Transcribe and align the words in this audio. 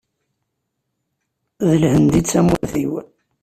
D 1.67 1.69
Lhend 1.81 2.11
i 2.19 2.21
d 2.23 2.25
tamurt-iw. 2.25 2.93